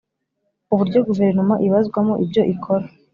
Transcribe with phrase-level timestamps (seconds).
[0.73, 2.85] Uburyo guverinoma ibazwamo ibyo ikora